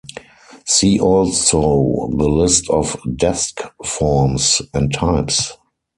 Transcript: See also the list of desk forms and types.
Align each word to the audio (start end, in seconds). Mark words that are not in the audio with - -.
See 0.65 0.99
also 0.99 2.09
the 2.17 2.27
list 2.27 2.67
of 2.71 2.99
desk 3.17 3.59
forms 3.85 4.59
and 4.73 4.91
types. 4.91 5.51